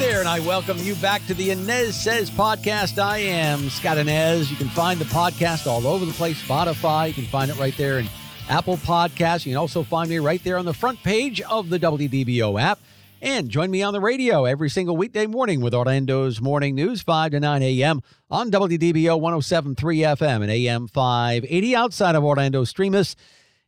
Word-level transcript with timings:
There, 0.00 0.20
and 0.20 0.28
I 0.28 0.40
welcome 0.40 0.78
you 0.78 0.94
back 0.94 1.26
to 1.26 1.34
the 1.34 1.50
Anez 1.50 1.92
Sez 1.92 2.30
podcast. 2.30 2.98
I 2.98 3.18
am 3.18 3.68
Scott 3.68 3.98
Anez. 3.98 4.50
You 4.50 4.56
can 4.56 4.70
find 4.70 4.98
the 4.98 5.04
podcast 5.04 5.66
all 5.66 5.86
over 5.86 6.06
the 6.06 6.12
place 6.14 6.42
Spotify. 6.42 7.08
You 7.08 7.12
can 7.12 7.26
find 7.26 7.50
it 7.50 7.58
right 7.58 7.76
there 7.76 7.98
in 7.98 8.08
Apple 8.48 8.78
Podcasts. 8.78 9.44
You 9.44 9.52
can 9.52 9.58
also 9.58 9.82
find 9.82 10.08
me 10.08 10.18
right 10.18 10.42
there 10.42 10.56
on 10.56 10.64
the 10.64 10.72
front 10.72 11.02
page 11.02 11.42
of 11.42 11.68
the 11.68 11.78
WDBO 11.78 12.58
app. 12.58 12.78
And 13.20 13.50
join 13.50 13.70
me 13.70 13.82
on 13.82 13.92
the 13.92 14.00
radio 14.00 14.46
every 14.46 14.70
single 14.70 14.96
weekday 14.96 15.26
morning 15.26 15.60
with 15.60 15.74
Orlando's 15.74 16.40
Morning 16.40 16.74
News, 16.74 17.02
5 17.02 17.32
to 17.32 17.40
9 17.40 17.62
a.m. 17.62 18.00
on 18.30 18.50
WDBO 18.50 19.20
1073 19.20 19.98
FM 19.98 20.42
and 20.42 20.50
AM 20.50 20.88
580 20.88 21.76
outside 21.76 22.14
of 22.14 22.24
Orlando. 22.24 22.64
Stream 22.64 22.94
us 22.94 23.16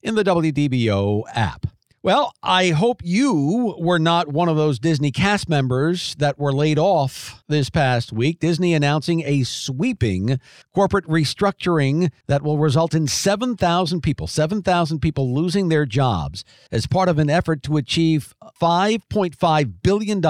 in 0.02 0.14
the 0.14 0.24
WDBO 0.24 1.24
app. 1.34 1.66
Well, 2.04 2.34
I 2.42 2.70
hope 2.70 3.00
you 3.04 3.76
were 3.78 4.00
not 4.00 4.26
one 4.26 4.48
of 4.48 4.56
those 4.56 4.80
Disney 4.80 5.12
cast 5.12 5.48
members 5.48 6.16
that 6.16 6.36
were 6.36 6.52
laid 6.52 6.76
off 6.76 7.44
this 7.46 7.70
past 7.70 8.12
week. 8.12 8.40
Disney 8.40 8.74
announcing 8.74 9.22
a 9.24 9.44
sweeping 9.44 10.40
corporate 10.74 11.06
restructuring 11.06 12.10
that 12.26 12.42
will 12.42 12.58
result 12.58 12.92
in 12.92 13.06
7,000 13.06 14.00
people, 14.00 14.26
7,000 14.26 14.98
people 14.98 15.32
losing 15.32 15.68
their 15.68 15.86
jobs 15.86 16.44
as 16.72 16.88
part 16.88 17.08
of 17.08 17.20
an 17.20 17.30
effort 17.30 17.62
to 17.62 17.76
achieve 17.76 18.34
$5.5 18.60 19.72
billion 19.84 20.20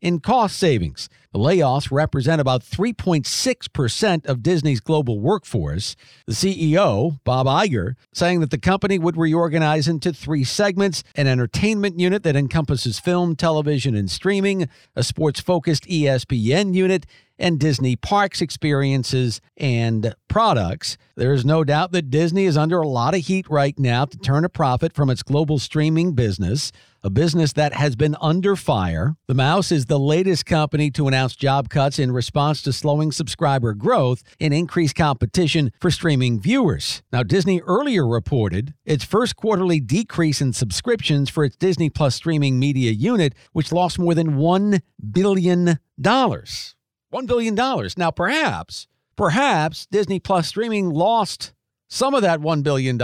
in 0.00 0.20
cost 0.20 0.56
savings. 0.56 1.08
The 1.32 1.38
layoffs 1.38 1.90
represent 1.90 2.40
about 2.40 2.62
3.6% 2.62 4.26
of 4.26 4.42
Disney's 4.42 4.80
global 4.80 5.20
workforce. 5.20 5.94
The 6.26 6.32
CEO, 6.32 7.18
Bob 7.22 7.46
Iger, 7.46 7.96
saying 8.14 8.40
that 8.40 8.50
the 8.50 8.58
company 8.58 8.98
would 8.98 9.16
reorganize 9.16 9.88
into 9.88 10.12
three 10.12 10.42
segments 10.42 11.04
an 11.14 11.26
entertainment 11.26 12.00
unit 12.00 12.22
that 12.22 12.34
encompasses 12.34 12.98
film, 12.98 13.36
television, 13.36 13.94
and 13.94 14.10
streaming, 14.10 14.68
a 14.96 15.02
sports 15.02 15.38
focused 15.38 15.84
ESPN 15.84 16.74
unit, 16.74 17.04
and 17.38 17.60
Disney 17.60 17.94
parks 17.94 18.40
experiences 18.40 19.40
and 19.56 20.14
products. 20.28 20.96
There 21.14 21.32
is 21.32 21.44
no 21.44 21.62
doubt 21.62 21.92
that 21.92 22.10
Disney 22.10 22.46
is 22.46 22.56
under 22.56 22.80
a 22.80 22.88
lot 22.88 23.14
of 23.14 23.26
heat 23.26 23.48
right 23.48 23.78
now 23.78 24.06
to 24.06 24.18
turn 24.18 24.44
a 24.44 24.48
profit 24.48 24.92
from 24.92 25.10
its 25.10 25.22
global 25.22 25.58
streaming 25.58 26.14
business, 26.14 26.72
a 27.08 27.10
business 27.10 27.54
that 27.54 27.72
has 27.72 27.96
been 27.96 28.14
under 28.20 28.54
fire. 28.54 29.16
The 29.28 29.34
Mouse 29.34 29.72
is 29.72 29.86
the 29.86 29.98
latest 29.98 30.44
company 30.44 30.90
to 30.90 31.08
announce 31.08 31.34
job 31.34 31.70
cuts 31.70 31.98
in 31.98 32.12
response 32.12 32.60
to 32.60 32.72
slowing 32.72 33.12
subscriber 33.12 33.72
growth 33.72 34.22
and 34.38 34.52
increased 34.52 34.94
competition 34.94 35.72
for 35.80 35.90
streaming 35.90 36.38
viewers. 36.38 37.02
Now, 37.10 37.22
Disney 37.22 37.62
earlier 37.62 38.06
reported 38.06 38.74
its 38.84 39.04
first 39.04 39.36
quarterly 39.36 39.80
decrease 39.80 40.42
in 40.42 40.52
subscriptions 40.52 41.30
for 41.30 41.46
its 41.46 41.56
Disney 41.56 41.88
Plus 41.88 42.14
streaming 42.14 42.58
media 42.58 42.90
unit, 42.90 43.32
which 43.52 43.72
lost 43.72 43.98
more 43.98 44.14
than 44.14 44.34
$1 44.34 44.82
billion. 45.10 45.78
$1 45.98 47.26
billion. 47.26 47.54
Now, 47.96 48.10
perhaps, 48.10 48.86
perhaps 49.16 49.86
Disney 49.86 50.20
Plus 50.20 50.46
streaming 50.46 50.90
lost 50.90 51.54
some 51.88 52.12
of 52.12 52.20
that 52.20 52.40
$1 52.40 52.62
billion 52.62 52.98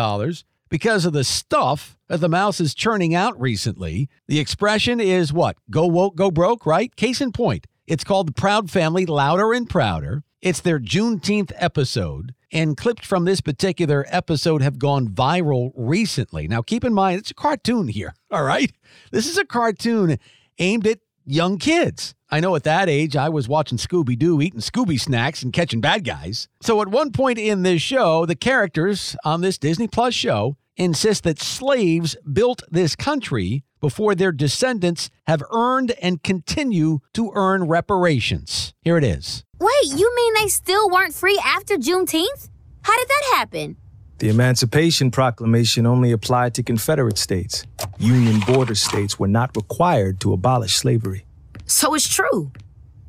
because 0.75 1.05
of 1.05 1.13
the 1.13 1.23
stuff 1.23 1.97
that 2.09 2.21
the 2.21 2.29
mouse 2.29 2.61
is 2.61 2.75
churning 2.75 3.15
out 3.15 3.41
recently. 3.41 4.09
The 4.27 4.41
expression 4.41 4.99
is 4.99 5.33
what? 5.33 5.57
Go 5.71 5.87
woke, 5.87 6.17
go 6.17 6.33
broke, 6.33 6.67
right? 6.67 6.93
Case 6.97 7.21
in 7.21 7.31
point, 7.31 7.69
it's 7.87 8.03
called 8.03 8.27
The 8.27 8.33
Proud 8.33 8.73
Family 8.73 9.07
Louder 9.07 9.53
and 9.53 9.71
Prouder. 9.71 10.25
It's 10.43 10.59
their 10.61 10.81
Juneteenth 10.81 11.53
episode, 11.55 12.35
and 12.51 12.77
clips 12.77 13.07
from 13.07 13.25
this 13.25 13.41
particular 13.41 14.05
episode 14.09 14.63
have 14.63 14.81
gone 14.81 15.07
viral 15.07 15.71
recently. 15.77 16.49
Now, 16.49 16.61
keep 16.61 16.83
in 16.83 16.93
mind, 16.93 17.21
it's 17.21 17.31
a 17.31 17.35
cartoon 17.35 17.87
here, 17.87 18.13
all 18.33 18.43
right? 18.43 18.73
This 19.13 19.29
is 19.29 19.39
a 19.39 19.45
cartoon 19.45 20.19
aimed 20.59 20.89
at 20.89 20.99
young 21.25 21.59
kids. 21.59 22.17
I 22.31 22.41
know 22.41 22.57
at 22.57 22.65
that 22.65 22.89
age, 22.89 23.15
I 23.15 23.29
was 23.29 23.47
watching 23.47 23.79
Scooby 23.79 24.19
Doo, 24.19 24.41
eating 24.43 24.59
Scooby 24.59 25.01
snacks, 25.01 25.41
and 25.45 25.53
catching 25.53 25.81
bad 25.81 26.03
guys. 26.03 26.49
So 26.63 26.83
at 26.83 26.89
one 26.89 27.13
point 27.13 27.39
in 27.39 27.63
this 27.63 27.81
show, 27.81 28.27
the 28.27 28.35
characters 28.35 29.15
on 29.25 29.41
this 29.41 29.57
Disney 29.57 29.87
Plus 29.87 30.15
show 30.15 30.57
insist 30.77 31.25
that 31.25 31.41
slaves 31.41 32.17
built 32.33 32.63
this 32.71 32.97
country 32.97 33.65
before 33.81 34.15
their 34.15 34.33
descendants 34.33 35.11
have 35.27 35.43
earned 35.53 35.93
and 36.01 36.23
continue 36.23 37.01
to 37.13 37.31
earn 37.35 37.65
reparations. 37.65 38.73
Here 38.83 38.97
it 38.97 39.05
is. 39.05 39.45
Wait, 39.61 39.85
you 39.85 40.15
mean 40.17 40.35
they 40.35 40.49
still 40.49 40.89
weren't 40.89 41.15
free 41.15 41.41
after 41.45 41.77
Juneteenth? 41.77 42.49
How 42.83 42.97
did 42.99 43.09
that 43.09 43.33
happen? 43.37 43.77
The 44.19 44.29
Emancipation 44.29 45.11
Proclamation 45.11 45.87
only 45.87 46.13
applied 46.13 46.55
to 46.55 46.63
Confederate 46.63 47.19
states. 47.19 47.67
Union 47.99 48.41
border 48.47 48.75
states 48.75 49.19
were 49.19 49.29
not 49.29 49.55
required 49.57 50.21
to 50.21 50.33
abolish 50.33 50.77
slavery. 50.77 51.27
So 51.67 51.95
it's 51.95 52.09
true. 52.09 52.53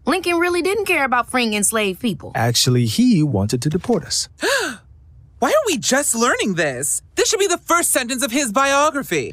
Lincoln 0.06 0.38
really 0.38 0.62
didn't 0.62 0.86
care 0.86 1.06
about 1.06 1.30
freeing 1.30 1.54
enslaved 1.54 2.00
people. 2.00 2.31
Actually, 2.36 2.86
he 2.86 3.24
wanted 3.24 3.62
to 3.62 3.70
deport 3.70 4.04
us. 4.04 4.30
Why 5.45 5.51
are 5.51 5.67
we 5.67 5.78
just 5.78 6.16
learning 6.16 6.56
this? 6.56 7.03
This 7.13 7.29
should 7.29 7.39
be 7.39 7.45
the 7.45 7.59
first 7.59 7.91
sentence 7.91 8.23
of 8.23 8.31
his 8.31 8.51
biography. 8.51 9.31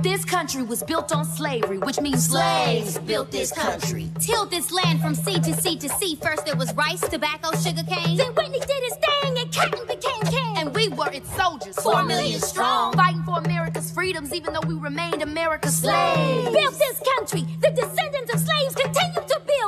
This 0.00 0.24
country 0.24 0.62
was 0.62 0.84
built 0.84 1.12
on 1.12 1.24
slavery, 1.24 1.78
which 1.78 2.00
means 2.00 2.28
slaves 2.28 2.98
built 2.98 3.32
this 3.32 3.50
country. 3.50 4.08
Tilled 4.20 4.52
this 4.52 4.70
land 4.70 5.00
from 5.00 5.16
sea 5.16 5.40
to 5.40 5.52
sea 5.54 5.76
to 5.78 5.88
sea. 5.88 6.14
First 6.22 6.46
there 6.46 6.54
was 6.54 6.72
rice, 6.74 7.00
tobacco, 7.00 7.50
sugar 7.56 7.82
cane. 7.82 8.16
Then 8.16 8.32
Whitney 8.36 8.60
did 8.60 8.82
his 8.84 8.94
thing 8.94 9.38
and 9.38 9.52
cotton 9.52 9.84
became 9.88 10.22
king. 10.32 10.56
And 10.58 10.72
we 10.72 10.86
were 10.86 11.10
its 11.10 11.34
soldiers. 11.34 11.74
Four 11.74 12.04
million 12.04 12.38
strong. 12.38 12.92
Fighting 12.92 13.24
for 13.24 13.40
America's 13.40 13.90
freedoms, 13.90 14.32
even 14.32 14.52
though 14.52 14.68
we 14.68 14.74
remained 14.74 15.22
America's 15.22 15.78
Slaves 15.78 16.50
built 16.50 16.78
this 16.78 17.02
country. 17.16 17.44
The 17.60 17.70
descendants 17.70 18.34
of 18.34 18.38
slaves 18.38 18.74
continue 18.76 19.15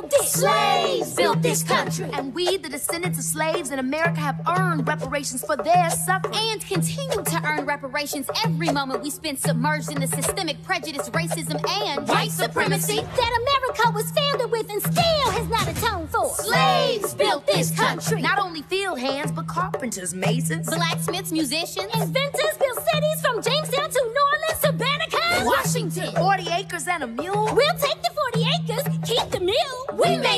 this. 0.03 0.33
Slaves 0.33 1.15
built 1.15 1.43
this 1.43 1.63
country. 1.63 2.09
And 2.13 2.35
we, 2.35 2.57
the 2.59 2.69
descendants 2.69 3.19
of 3.19 3.25
slaves 3.25 3.71
in 3.71 3.79
America, 3.79 4.21
have 4.21 4.41
earned 4.59 4.87
reparations 4.87 5.45
for 5.45 5.57
their 5.57 5.91
suffering. 5.91 6.35
and 6.53 6.61
continue 6.65 7.23
to 7.25 7.43
earn 7.45 7.65
reparations 7.67 8.27
every 8.45 8.71
moment 8.71 9.03
we 9.03 9.11
spend 9.11 9.39
submerged 9.39 9.91
in 9.91 10.01
the 10.01 10.07
systemic 10.07 10.63
prejudice, 10.63 11.09
racism, 11.11 11.59
and 11.87 12.07
white 12.09 12.31
supremacy 12.31 12.97
that 13.01 13.33
America 13.43 13.93
was 13.95 14.11
founded 14.11 14.51
with 14.51 14.71
and 14.71 14.83
still 14.83 15.31
has 15.33 15.49
not 15.49 15.69
atoned 15.69 16.11
for. 16.11 16.29
Slaves 16.35 17.15
built 17.15 17.47
this 17.47 17.71
country. 17.71 18.23
Not 18.23 18.39
only 18.39 18.63
field 18.63 18.99
hands, 18.99 19.33
but 19.33 19.47
carpenters, 19.47 20.15
masons, 20.15 20.67
Blacksmiths, 20.69 21.33
musicians, 21.33 21.93
inventors 21.95 22.55
built 22.59 22.79
cities 22.93 23.21
from 23.21 23.43
Jamestown 23.43 23.91
to 23.91 24.13
New 24.15 24.27
Orleans 24.33 24.61
to 24.63 24.73
Banneker, 24.73 25.45
Washington. 25.45 26.15
40 26.15 26.49
acres 26.51 26.87
and 26.89 27.03
a 27.03 27.07
mule. 27.07 27.49
We'll 27.53 27.79
take 27.79 28.03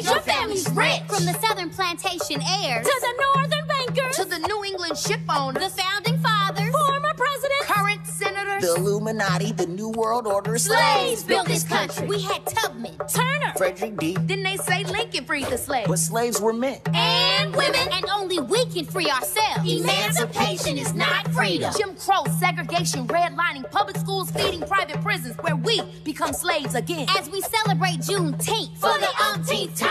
Your 0.04 0.20
families 0.20 0.68
rich. 0.70 1.02
From 1.08 1.24
the 1.26 1.34
southern 1.40 1.70
plantation 1.70 2.40
heirs 2.62 2.86
to 2.86 3.00
the 3.00 3.24
northern 3.34 3.66
bankers 3.68 4.16
To 4.16 4.24
the 4.24 4.38
New 4.38 4.64
England 4.64 4.96
ship 4.96 5.20
owner, 5.28 5.60
the 5.60 5.68
founding 5.70 6.18
fathers, 6.18 6.70
former 6.70 7.14
presidents, 7.16 7.64
current 7.66 8.06
senators, 8.06 8.62
The 8.62 8.74
Illuminati, 8.76 9.52
the 9.52 9.66
New 9.66 9.90
World 9.90 10.26
Order, 10.26 10.56
slaves 10.58 11.22
built 11.24 11.46
this 11.46 11.64
country. 11.64 12.06
We 12.06 12.22
had 12.22 12.44
Tubman, 12.46 12.96
Turner, 13.12 13.52
Frederick 13.56 13.96
D. 13.98 14.14
Didn't 14.14 14.44
they 14.44 14.56
say 14.56 14.84
Lincoln 14.84 15.24
freed 15.24 15.46
the 15.46 15.58
slaves? 15.58 15.88
But 15.88 15.98
slaves 15.98 16.40
were 16.40 16.52
men. 16.52 16.80
and 16.94 17.54
women, 17.54 17.88
and 17.92 18.04
only 18.14 18.38
we 18.40 18.64
can 18.66 18.84
free 18.84 19.10
ourselves. 19.10 19.70
Emancipation 19.70 20.78
is 20.78 20.94
not 20.94 21.28
freedom. 21.32 21.72
Jim 21.76 21.94
Crow, 21.96 22.24
segregation, 22.38 23.06
redlining, 23.08 23.70
public 23.70 23.96
schools 23.96 24.30
feeding 24.30 24.60
private 24.62 25.00
prisons, 25.02 25.36
where 25.40 25.56
we 25.56 25.82
become 26.04 26.32
slaves 26.32 26.74
again. 26.74 27.06
As 27.18 27.28
we 27.30 27.40
celebrate 27.40 27.98
Juneteenth 28.00 28.76
for 28.78 28.96
the 28.98 29.08
umpteenth 29.32 29.76
time, 29.76 29.89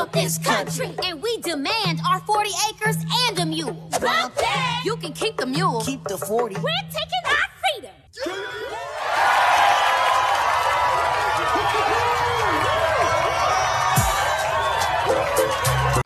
built 0.00 0.12
this 0.12 0.38
country. 0.38 0.94
And 1.04 1.22
we 1.22 1.36
demand 1.38 2.00
our 2.08 2.20
40 2.20 2.50
acres 2.70 2.96
and 3.28 3.38
a 3.38 3.46
mule. 3.46 3.72
Bump 4.00 4.34
that! 4.36 4.82
You 4.84 4.96
can 4.96 5.12
keep 5.12 5.36
the 5.36 5.46
mule. 5.46 5.82
Keep 5.82 6.04
the 6.04 6.16
40. 6.16 6.56
We're 6.56 6.70
taking 6.90 7.24
our 7.26 7.36
freedom. 7.74 7.90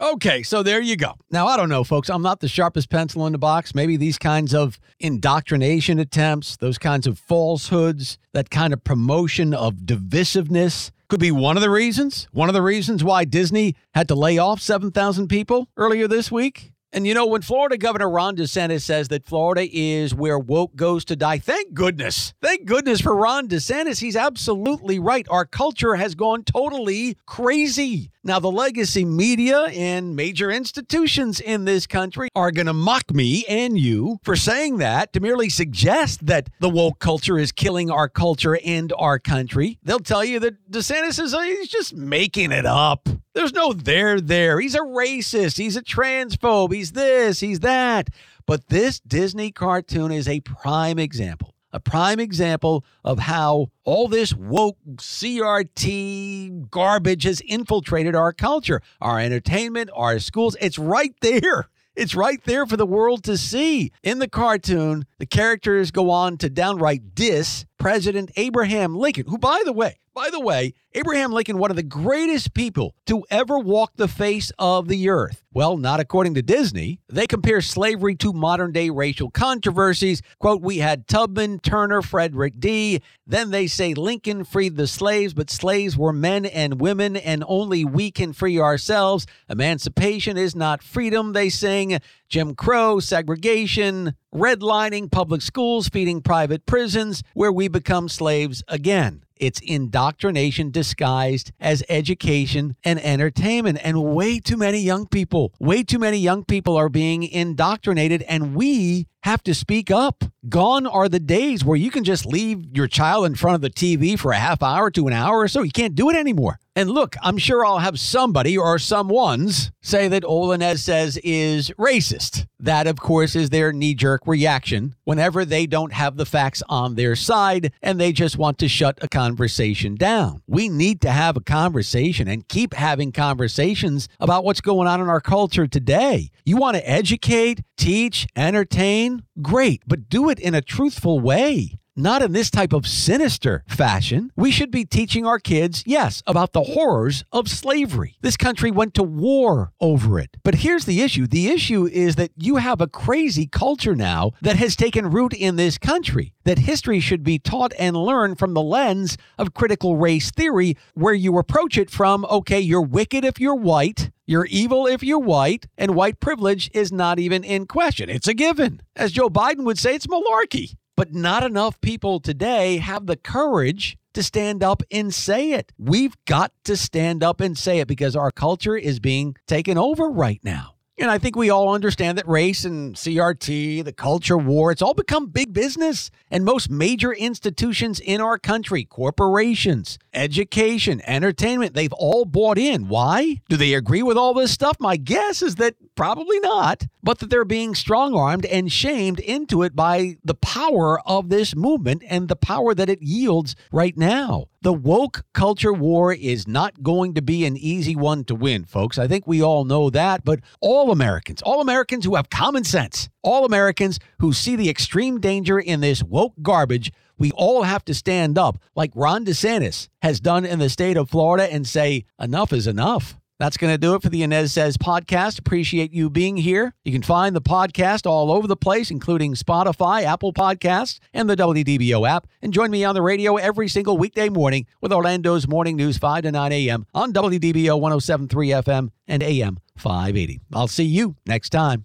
Okay, 0.00 0.42
so 0.42 0.62
there 0.62 0.80
you 0.80 0.96
go. 0.96 1.14
Now, 1.30 1.46
I 1.46 1.56
don't 1.56 1.68
know, 1.68 1.84
folks. 1.84 2.08
I'm 2.08 2.22
not 2.22 2.40
the 2.40 2.48
sharpest 2.48 2.90
pencil 2.90 3.26
in 3.26 3.32
the 3.32 3.38
box. 3.38 3.74
Maybe 3.74 3.96
these 3.96 4.18
kinds 4.18 4.54
of 4.54 4.78
indoctrination 5.00 5.98
attempts, 5.98 6.56
those 6.56 6.78
kinds 6.78 7.06
of 7.06 7.18
falsehoods, 7.18 8.18
that 8.32 8.50
kind 8.50 8.72
of 8.72 8.82
promotion 8.84 9.54
of 9.54 9.74
divisiveness 9.74 10.90
could 11.08 11.20
be 11.20 11.30
one 11.30 11.56
of 11.56 11.62
the 11.62 11.70
reasons. 11.70 12.28
One 12.32 12.48
of 12.48 12.54
the 12.54 12.62
reasons 12.62 13.04
why 13.04 13.24
Disney 13.24 13.76
had 13.94 14.08
to 14.08 14.14
lay 14.14 14.38
off 14.38 14.60
7,000 14.60 15.28
people 15.28 15.68
earlier 15.76 16.08
this 16.08 16.30
week. 16.30 16.72
And 16.94 17.08
you 17.08 17.12
know, 17.12 17.26
when 17.26 17.42
Florida 17.42 17.76
Governor 17.76 18.08
Ron 18.08 18.36
DeSantis 18.36 18.82
says 18.82 19.08
that 19.08 19.26
Florida 19.26 19.66
is 19.72 20.14
where 20.14 20.38
woke 20.38 20.76
goes 20.76 21.04
to 21.06 21.16
die, 21.16 21.38
thank 21.38 21.74
goodness. 21.74 22.34
Thank 22.40 22.66
goodness 22.66 23.00
for 23.00 23.16
Ron 23.16 23.48
DeSantis. 23.48 24.00
He's 24.00 24.14
absolutely 24.14 25.00
right. 25.00 25.26
Our 25.28 25.44
culture 25.44 25.96
has 25.96 26.14
gone 26.14 26.44
totally 26.44 27.16
crazy. 27.26 28.12
Now, 28.26 28.40
the 28.40 28.50
legacy 28.50 29.04
media 29.04 29.64
and 29.64 30.16
major 30.16 30.50
institutions 30.50 31.40
in 31.40 31.66
this 31.66 31.86
country 31.86 32.30
are 32.34 32.50
going 32.50 32.68
to 32.68 32.72
mock 32.72 33.12
me 33.12 33.44
and 33.46 33.78
you 33.78 34.18
for 34.22 34.34
saying 34.34 34.78
that, 34.78 35.12
to 35.12 35.20
merely 35.20 35.50
suggest 35.50 36.24
that 36.24 36.48
the 36.58 36.70
woke 36.70 37.00
culture 37.00 37.38
is 37.38 37.52
killing 37.52 37.90
our 37.90 38.08
culture 38.08 38.58
and 38.64 38.94
our 38.98 39.18
country. 39.18 39.78
They'll 39.82 39.98
tell 39.98 40.24
you 40.24 40.40
that 40.40 40.70
DeSantis 40.70 41.22
is 41.22 41.34
he's 41.34 41.68
just 41.68 41.94
making 41.94 42.50
it 42.50 42.64
up. 42.64 43.10
There's 43.34 43.52
no 43.52 43.74
there 43.74 44.22
there. 44.22 44.58
He's 44.58 44.74
a 44.74 44.80
racist. 44.80 45.58
He's 45.58 45.76
a 45.76 45.82
transphobe. 45.82 46.72
He's 46.72 46.92
this, 46.92 47.40
he's 47.40 47.60
that. 47.60 48.08
But 48.46 48.68
this 48.68 49.00
Disney 49.00 49.52
cartoon 49.52 50.10
is 50.10 50.28
a 50.28 50.40
prime 50.40 50.98
example 50.98 51.53
a 51.74 51.80
prime 51.80 52.20
example 52.20 52.84
of 53.04 53.18
how 53.18 53.66
all 53.82 54.06
this 54.06 54.32
woke 54.32 54.78
CRT 54.94 56.70
garbage 56.70 57.24
has 57.24 57.40
infiltrated 57.40 58.14
our 58.14 58.32
culture, 58.32 58.80
our 59.00 59.18
entertainment, 59.18 59.90
our 59.92 60.20
schools. 60.20 60.56
It's 60.60 60.78
right 60.78 61.14
there. 61.20 61.68
It's 61.96 62.14
right 62.14 62.42
there 62.44 62.64
for 62.64 62.76
the 62.76 62.86
world 62.86 63.24
to 63.24 63.36
see. 63.36 63.92
In 64.02 64.20
the 64.20 64.28
cartoon, 64.28 65.04
the 65.24 65.28
characters 65.28 65.90
go 65.90 66.10
on 66.10 66.36
to 66.36 66.50
downright 66.50 67.14
diss 67.14 67.64
President 67.78 68.30
Abraham 68.36 68.94
Lincoln, 68.94 69.24
who, 69.26 69.38
by 69.38 69.62
the 69.64 69.72
way, 69.72 69.96
by 70.14 70.30
the 70.30 70.38
way, 70.38 70.74
Abraham 70.92 71.32
Lincoln, 71.32 71.58
one 71.58 71.70
of 71.70 71.76
the 71.76 71.82
greatest 71.82 72.54
people 72.54 72.94
to 73.06 73.24
ever 73.30 73.58
walk 73.58 73.92
the 73.96 74.06
face 74.06 74.52
of 74.60 74.86
the 74.86 75.08
earth. 75.08 75.42
Well, 75.52 75.76
not 75.76 75.98
according 75.98 76.34
to 76.34 76.42
Disney. 76.42 77.00
They 77.08 77.26
compare 77.26 77.60
slavery 77.60 78.14
to 78.16 78.32
modern 78.32 78.70
day 78.70 78.90
racial 78.90 79.30
controversies. 79.30 80.22
Quote, 80.38 80.62
we 80.62 80.78
had 80.78 81.08
Tubman, 81.08 81.58
Turner, 81.58 82.00
Frederick 82.00 82.60
D. 82.60 83.00
Then 83.26 83.50
they 83.50 83.66
say 83.66 83.94
Lincoln 83.94 84.44
freed 84.44 84.76
the 84.76 84.86
slaves, 84.86 85.34
but 85.34 85.50
slaves 85.50 85.96
were 85.96 86.12
men 86.12 86.46
and 86.46 86.80
women, 86.80 87.16
and 87.16 87.42
only 87.48 87.84
we 87.84 88.10
can 88.12 88.32
free 88.32 88.60
ourselves. 88.60 89.26
Emancipation 89.48 90.36
is 90.36 90.54
not 90.54 90.82
freedom, 90.82 91.32
they 91.32 91.48
sing. 91.48 91.98
Jim 92.34 92.56
Crow, 92.56 92.98
segregation, 92.98 94.12
redlining, 94.34 95.08
public 95.08 95.40
schools, 95.40 95.88
feeding 95.88 96.20
private 96.20 96.66
prisons, 96.66 97.22
where 97.34 97.52
we 97.52 97.68
become 97.68 98.08
slaves 98.08 98.60
again. 98.66 99.22
It's 99.36 99.60
indoctrination 99.60 100.72
disguised 100.72 101.52
as 101.60 101.84
education 101.88 102.74
and 102.82 102.98
entertainment. 102.98 103.78
And 103.84 104.02
way 104.02 104.40
too 104.40 104.56
many 104.56 104.80
young 104.80 105.06
people, 105.06 105.54
way 105.60 105.84
too 105.84 106.00
many 106.00 106.18
young 106.18 106.44
people 106.44 106.76
are 106.76 106.88
being 106.88 107.22
indoctrinated. 107.22 108.22
And 108.22 108.56
we 108.56 109.06
have 109.22 109.44
to 109.44 109.54
speak 109.54 109.92
up. 109.92 110.24
Gone 110.48 110.88
are 110.88 111.08
the 111.08 111.20
days 111.20 111.64
where 111.64 111.76
you 111.76 111.92
can 111.92 112.02
just 112.02 112.26
leave 112.26 112.66
your 112.76 112.88
child 112.88 113.26
in 113.26 113.36
front 113.36 113.54
of 113.54 113.60
the 113.60 113.70
TV 113.70 114.18
for 114.18 114.32
a 114.32 114.38
half 114.38 114.60
hour 114.60 114.90
to 114.90 115.06
an 115.06 115.12
hour 115.12 115.38
or 115.38 115.46
so. 115.46 115.62
You 115.62 115.70
can't 115.70 115.94
do 115.94 116.10
it 116.10 116.16
anymore. 116.16 116.58
And 116.76 116.90
look, 116.90 117.14
I'm 117.22 117.38
sure 117.38 117.64
I'll 117.64 117.78
have 117.78 118.00
somebody 118.00 118.58
or 118.58 118.80
someone's 118.80 119.70
say 119.80 120.08
that 120.08 120.24
All 120.24 120.48
Anez 120.48 120.78
says 120.78 121.18
is 121.22 121.70
racist. 121.78 122.46
That, 122.58 122.88
of 122.88 122.98
course, 122.98 123.36
is 123.36 123.50
their 123.50 123.72
knee 123.72 123.94
jerk 123.94 124.22
reaction 124.26 124.96
whenever 125.04 125.44
they 125.44 125.66
don't 125.66 125.92
have 125.92 126.16
the 126.16 126.26
facts 126.26 126.64
on 126.68 126.96
their 126.96 127.14
side 127.14 127.72
and 127.80 128.00
they 128.00 128.10
just 128.10 128.38
want 128.38 128.58
to 128.58 128.68
shut 128.68 128.98
a 129.02 129.08
conversation 129.08 129.94
down. 129.94 130.42
We 130.48 130.68
need 130.68 131.00
to 131.02 131.12
have 131.12 131.36
a 131.36 131.40
conversation 131.40 132.26
and 132.26 132.48
keep 132.48 132.74
having 132.74 133.12
conversations 133.12 134.08
about 134.18 134.42
what's 134.42 134.60
going 134.60 134.88
on 134.88 135.00
in 135.00 135.08
our 135.08 135.20
culture 135.20 135.68
today. 135.68 136.30
You 136.44 136.56
want 136.56 136.76
to 136.76 136.90
educate, 136.90 137.60
teach, 137.76 138.26
entertain? 138.34 139.22
Great, 139.40 139.82
but 139.86 140.08
do 140.08 140.28
it 140.28 140.40
in 140.40 140.56
a 140.56 140.60
truthful 140.60 141.20
way 141.20 141.78
not 141.96 142.22
in 142.22 142.32
this 142.32 142.50
type 142.50 142.72
of 142.72 142.86
sinister 142.86 143.64
fashion. 143.68 144.30
We 144.36 144.50
should 144.50 144.70
be 144.70 144.84
teaching 144.84 145.26
our 145.26 145.38
kids, 145.38 145.82
yes, 145.86 146.22
about 146.26 146.52
the 146.52 146.62
horrors 146.62 147.24
of 147.32 147.48
slavery. 147.48 148.16
This 148.20 148.36
country 148.36 148.70
went 148.70 148.94
to 148.94 149.02
war 149.02 149.72
over 149.80 150.18
it. 150.18 150.36
But 150.42 150.56
here's 150.56 150.84
the 150.84 151.02
issue 151.02 151.26
the 151.26 151.48
issue 151.48 151.86
is 151.86 152.16
that 152.16 152.30
you 152.36 152.56
have 152.56 152.80
a 152.80 152.86
crazy 152.86 153.46
culture 153.46 153.94
now 153.94 154.32
that 154.42 154.56
has 154.56 154.76
taken 154.76 155.10
root 155.10 155.32
in 155.32 155.56
this 155.56 155.78
country. 155.78 156.32
That 156.44 156.58
history 156.58 157.00
should 157.00 157.24
be 157.24 157.38
taught 157.38 157.72
and 157.78 157.96
learned 157.96 158.38
from 158.38 158.54
the 158.54 158.62
lens 158.62 159.16
of 159.38 159.54
critical 159.54 159.96
race 159.96 160.30
theory, 160.30 160.76
where 160.94 161.14
you 161.14 161.38
approach 161.38 161.78
it 161.78 161.90
from, 161.90 162.24
okay, 162.26 162.60
you're 162.60 162.82
wicked 162.82 163.24
if 163.24 163.40
you're 163.40 163.54
white, 163.54 164.10
you're 164.26 164.46
evil 164.46 164.86
if 164.86 165.02
you're 165.02 165.18
white, 165.18 165.66
and 165.78 165.94
white 165.94 166.20
privilege 166.20 166.70
is 166.74 166.92
not 166.92 167.18
even 167.18 167.44
in 167.44 167.66
question. 167.66 168.10
It's 168.10 168.28
a 168.28 168.34
given. 168.34 168.82
As 168.96 169.12
Joe 169.12 169.28
Biden 169.28 169.64
would 169.64 169.78
say, 169.78 169.94
it's 169.94 170.06
malarkey. 170.06 170.76
But 170.96 171.12
not 171.12 171.42
enough 171.42 171.80
people 171.80 172.20
today 172.20 172.78
have 172.78 173.06
the 173.06 173.16
courage 173.16 173.96
to 174.14 174.22
stand 174.22 174.62
up 174.62 174.82
and 174.90 175.12
say 175.12 175.52
it. 175.52 175.72
We've 175.76 176.14
got 176.24 176.52
to 176.64 176.76
stand 176.76 177.22
up 177.22 177.40
and 177.40 177.58
say 177.58 177.80
it 177.80 177.88
because 177.88 178.14
our 178.14 178.30
culture 178.30 178.76
is 178.76 179.00
being 179.00 179.36
taken 179.46 179.76
over 179.76 180.08
right 180.08 180.40
now. 180.44 180.73
And 180.96 181.10
I 181.10 181.18
think 181.18 181.34
we 181.34 181.50
all 181.50 181.74
understand 181.74 182.16
that 182.18 182.28
race 182.28 182.64
and 182.64 182.94
CRT, 182.94 183.84
the 183.84 183.92
culture 183.92 184.38
war, 184.38 184.70
it's 184.70 184.80
all 184.80 184.94
become 184.94 185.26
big 185.26 185.52
business. 185.52 186.12
And 186.30 186.44
most 186.44 186.70
major 186.70 187.12
institutions 187.12 187.98
in 187.98 188.20
our 188.20 188.38
country, 188.38 188.84
corporations, 188.84 189.98
education, 190.12 191.02
entertainment, 191.04 191.74
they've 191.74 191.92
all 191.92 192.24
bought 192.24 192.58
in. 192.58 192.86
Why? 192.86 193.40
Do 193.48 193.56
they 193.56 193.74
agree 193.74 194.04
with 194.04 194.16
all 194.16 194.34
this 194.34 194.52
stuff? 194.52 194.76
My 194.78 194.96
guess 194.96 195.42
is 195.42 195.56
that 195.56 195.74
probably 195.96 196.38
not, 196.38 196.84
but 197.02 197.18
that 197.18 197.28
they're 197.28 197.44
being 197.44 197.74
strong 197.74 198.14
armed 198.14 198.46
and 198.46 198.70
shamed 198.70 199.18
into 199.18 199.62
it 199.64 199.74
by 199.74 200.16
the 200.24 200.34
power 200.34 201.00
of 201.08 201.28
this 201.28 201.56
movement 201.56 202.04
and 202.08 202.28
the 202.28 202.36
power 202.36 202.72
that 202.72 202.88
it 202.88 203.02
yields 203.02 203.56
right 203.72 203.96
now. 203.96 204.46
The 204.64 204.72
woke 204.72 205.26
culture 205.34 205.74
war 205.74 206.10
is 206.10 206.48
not 206.48 206.82
going 206.82 207.12
to 207.16 207.20
be 207.20 207.44
an 207.44 207.54
easy 207.54 207.94
one 207.94 208.24
to 208.24 208.34
win, 208.34 208.64
folks. 208.64 208.96
I 208.96 209.06
think 209.06 209.26
we 209.26 209.42
all 209.42 209.66
know 209.66 209.90
that, 209.90 210.24
but 210.24 210.40
all 210.58 210.90
Americans, 210.90 211.42
all 211.42 211.60
Americans 211.60 212.06
who 212.06 212.14
have 212.14 212.30
common 212.30 212.64
sense, 212.64 213.10
all 213.22 213.44
Americans 213.44 213.98
who 214.20 214.32
see 214.32 214.56
the 214.56 214.70
extreme 214.70 215.20
danger 215.20 215.58
in 215.58 215.82
this 215.82 216.02
woke 216.02 216.32
garbage, 216.40 216.94
we 217.18 217.30
all 217.32 217.64
have 217.64 217.84
to 217.84 217.92
stand 217.92 218.38
up 218.38 218.56
like 218.74 218.90
Ron 218.94 219.26
DeSantis 219.26 219.88
has 220.00 220.18
done 220.18 220.46
in 220.46 220.60
the 220.60 220.70
state 220.70 220.96
of 220.96 221.10
Florida 221.10 221.52
and 221.52 221.66
say, 221.66 222.06
enough 222.18 222.50
is 222.50 222.66
enough. 222.66 223.18
That's 223.38 223.56
going 223.56 223.72
to 223.72 223.78
do 223.78 223.94
it 223.94 224.02
for 224.02 224.08
the 224.08 224.22
Anez 224.22 224.50
Sez 224.50 224.76
podcast. 224.76 225.38
Appreciate 225.38 225.92
you 225.92 226.08
being 226.08 226.36
here. 226.36 226.74
You 226.84 226.92
can 226.92 227.02
find 227.02 227.34
the 227.34 227.40
podcast 227.40 228.06
all 228.06 228.30
over 228.30 228.46
the 228.46 228.56
place, 228.56 228.90
including 228.90 229.34
Spotify, 229.34 230.04
Apple 230.04 230.32
Podcasts, 230.32 231.00
and 231.12 231.28
the 231.28 231.36
WDBO 231.36 232.08
app. 232.08 232.28
And 232.42 232.52
join 232.52 232.70
me 232.70 232.84
on 232.84 232.94
the 232.94 233.02
radio 233.02 233.36
every 233.36 233.68
single 233.68 233.98
weekday 233.98 234.28
morning 234.28 234.66
with 234.80 234.92
Orlando's 234.92 235.48
Morning 235.48 235.76
News 235.76 235.98
5 235.98 236.22
to 236.22 236.32
9 236.32 236.52
a.m. 236.52 236.86
on 236.94 237.12
WDBO 237.12 237.80
1073 237.80 238.48
FM 238.48 238.90
and 239.08 239.22
AM 239.22 239.58
580. 239.76 240.40
I'll 240.52 240.68
see 240.68 240.84
you 240.84 241.16
next 241.26 241.50
time. 241.50 241.84